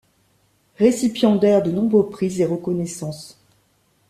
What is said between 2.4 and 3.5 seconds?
et reconnaissances.